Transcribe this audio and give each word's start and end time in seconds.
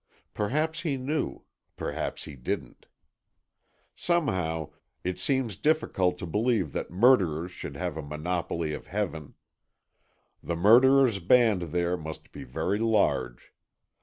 Perhaps 0.33 0.79
he 0.81 0.97
knew, 0.97 1.43
perhaps 1.75 2.23
he 2.23 2.35
didn't. 2.35 2.87
Somehow, 3.95 4.71
it 5.03 5.19
seems 5.19 5.57
difficult 5.57 6.17
to 6.17 6.25
believe 6.25 6.71
that 6.71 6.89
murderers 6.89 7.51
should 7.51 7.75
have 7.75 7.97
a 7.97 8.01
monopoly 8.01 8.73
of 8.73 8.87
heaven. 8.87 9.35
The 10.41 10.55
murderers' 10.55 11.19
band 11.19 11.69
there 11.71 11.97
must 11.97 12.31
be 12.31 12.43
very 12.43 12.79
large. 12.79 13.53